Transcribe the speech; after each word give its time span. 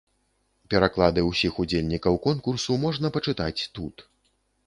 Пераклады 0.73 1.23
ўсіх 1.25 1.59
удзельнікаў 1.65 2.17
конкурсу 2.27 2.79
можна 2.85 3.07
пачытаць 3.17 3.61
тут. 3.79 3.95